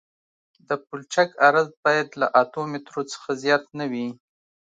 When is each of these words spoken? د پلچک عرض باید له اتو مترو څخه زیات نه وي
د 0.67 0.69
پلچک 0.85 1.29
عرض 1.47 1.67
باید 1.83 2.07
له 2.19 2.27
اتو 2.41 2.61
مترو 2.71 3.01
څخه 3.13 3.29
زیات 3.43 3.63
نه 3.79 3.85
وي 3.91 4.07